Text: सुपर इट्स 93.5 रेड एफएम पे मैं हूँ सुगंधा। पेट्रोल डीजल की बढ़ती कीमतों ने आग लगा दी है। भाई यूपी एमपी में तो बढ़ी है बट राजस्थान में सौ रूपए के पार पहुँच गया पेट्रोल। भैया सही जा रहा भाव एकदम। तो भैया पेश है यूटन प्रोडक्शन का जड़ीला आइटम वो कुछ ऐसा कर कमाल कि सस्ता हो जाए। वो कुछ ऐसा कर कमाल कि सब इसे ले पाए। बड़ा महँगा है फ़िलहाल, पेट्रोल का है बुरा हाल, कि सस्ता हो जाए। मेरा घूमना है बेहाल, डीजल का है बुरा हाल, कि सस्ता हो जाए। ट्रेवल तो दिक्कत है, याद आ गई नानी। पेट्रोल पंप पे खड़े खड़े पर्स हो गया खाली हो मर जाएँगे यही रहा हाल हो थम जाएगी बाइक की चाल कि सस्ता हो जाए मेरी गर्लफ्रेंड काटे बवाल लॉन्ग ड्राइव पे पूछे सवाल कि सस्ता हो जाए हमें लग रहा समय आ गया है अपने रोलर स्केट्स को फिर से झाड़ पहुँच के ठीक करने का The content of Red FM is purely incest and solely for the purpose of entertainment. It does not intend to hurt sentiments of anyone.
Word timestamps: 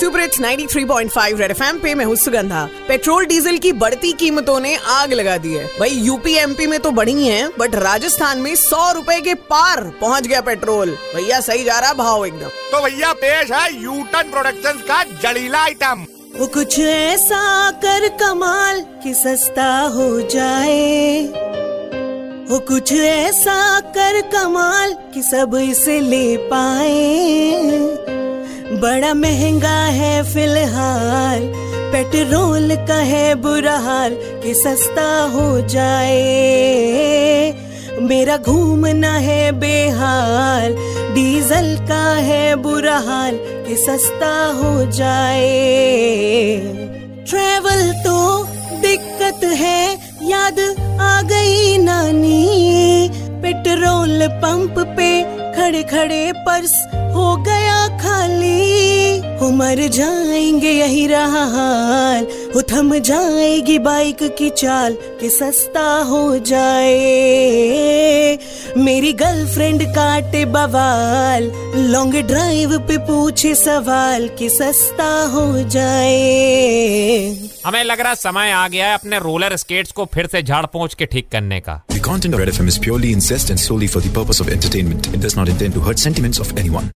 सुपर 0.00 0.20
इट्स 0.20 0.40
93.5 0.40 1.40
रेड 1.40 1.50
एफएम 1.50 1.78
पे 1.78 1.94
मैं 1.94 2.04
हूँ 2.04 2.14
सुगंधा। 2.16 2.68
पेट्रोल 2.88 3.26
डीजल 3.26 3.56
की 3.58 3.72
बढ़ती 3.72 4.12
कीमतों 4.12 4.58
ने 4.60 4.74
आग 4.90 5.12
लगा 5.12 5.36
दी 5.36 5.54
है। 5.54 5.64
भाई 5.78 5.90
यूपी 5.90 6.34
एमपी 6.34 6.66
में 6.66 6.78
तो 6.80 6.90
बढ़ी 6.90 7.26
है 7.26 7.48
बट 7.58 7.74
राजस्थान 7.74 8.38
में 8.38 8.54
सौ 8.56 8.90
रूपए 8.92 9.20
के 9.20 9.34
पार 9.50 9.82
पहुँच 10.00 10.26
गया 10.26 10.40
पेट्रोल। 10.40 10.90
भैया 11.14 11.40
सही 11.40 11.64
जा 11.64 11.78
रहा 11.78 11.92
भाव 11.92 12.24
एकदम। 12.26 12.48
तो 12.72 12.82
भैया 12.82 13.12
पेश 13.12 13.50
है 13.52 13.82
यूटन 13.82 14.30
प्रोडक्शन 14.30 14.78
का 14.88 15.02
जड़ीला 15.22 15.62
आइटम 15.62 16.06
वो 16.36 16.46
कुछ 16.46 16.78
ऐसा 16.78 17.70
कर 17.84 18.08
कमाल 18.16 18.80
कि 19.02 19.14
सस्ता 19.14 19.70
हो 19.94 20.20
जाए। 20.20 21.22
वो 22.50 22.58
कुछ 22.58 22.92
ऐसा 22.92 23.80
कर 23.96 24.20
कमाल 24.30 24.96
कि 25.14 25.22
सब 25.22 25.54
इसे 25.62 26.00
ले 26.00 26.36
पाए। 26.46 28.19
बड़ा 28.80 29.12
महँगा 29.14 29.78
है 29.84 30.22
फ़िलहाल, 30.22 31.40
पेट्रोल 31.92 32.74
का 32.88 32.94
है 32.94 33.34
बुरा 33.34 33.76
हाल, 33.76 34.14
कि 34.42 34.54
सस्ता 34.54 35.08
हो 35.32 35.60
जाए। 35.68 36.20
मेरा 38.02 38.36
घूमना 38.36 39.12
है 39.18 39.52
बेहाल, 39.52 40.74
डीजल 41.14 41.76
का 41.88 42.04
है 42.20 42.54
बुरा 42.56 42.96
हाल, 42.98 43.38
कि 43.68 43.76
सस्ता 43.76 44.32
हो 44.52 44.90
जाए। 44.90 45.46
ट्रेवल 47.30 47.92
तो 48.04 48.44
दिक्कत 48.80 49.44
है, 49.44 49.80
याद 50.22 50.60
आ 51.00 51.22
गई 51.22 51.78
नानी। 51.78 53.10
पेट्रोल 53.42 54.26
पंप 54.42 54.78
पे 54.96 55.10
खड़े 55.52 55.82
खड़े 55.82 56.32
पर्स 56.32 56.72
हो 57.14 57.36
गया 57.36 57.69
खाली 58.02 58.58
हो 59.40 59.50
मर 59.56 59.86
जाएँगे 59.96 60.70
यही 60.70 61.06
रहा 61.06 61.44
हाल 61.54 62.26
हो 62.54 62.62
थम 62.72 62.94
जाएगी 63.08 63.78
बाइक 63.86 64.22
की 64.38 64.50
चाल 64.60 64.96
कि 65.20 65.28
सस्ता 65.30 65.86
हो 66.10 66.22
जाए 66.50 68.38
मेरी 68.84 69.12
गर्लफ्रेंड 69.22 69.82
काटे 69.94 70.44
बवाल 70.56 71.50
लॉन्ग 71.92 72.16
ड्राइव 72.26 72.78
पे 72.88 72.98
पूछे 73.08 73.54
सवाल 73.54 74.28
कि 74.38 74.48
सस्ता 74.50 75.10
हो 75.34 75.46
जाए 75.76 76.18
हमें 77.66 77.82
लग 77.84 78.00
रहा 78.00 78.14
समय 78.14 78.50
आ 78.50 78.66
गया 78.68 78.86
है 78.88 78.94
अपने 78.94 79.18
रोलर 79.18 79.56
स्केट्स 79.56 79.92
को 79.92 80.04
फिर 80.14 80.26
से 80.32 80.42
झाड़ 80.42 80.64
पहुँच 80.66 80.94
के 80.94 81.06
ठीक 81.14 81.28
करने 81.32 81.60
का 81.68 81.80
The 81.94 82.00
content 82.06 82.34
of 82.34 82.40
Red 82.40 82.52
FM 82.54 82.68
is 82.74 82.78
purely 82.86 83.12
incest 83.16 83.50
and 83.50 83.60
solely 83.66 83.88
for 83.94 84.00
the 84.06 84.12
purpose 84.20 84.40
of 84.44 84.48
entertainment. 84.48 85.12
It 85.14 85.20
does 85.26 85.36
not 85.40 85.50
intend 85.54 85.74
to 85.74 85.80
hurt 85.88 85.98
sentiments 85.98 86.40
of 86.46 86.56
anyone. 86.62 86.90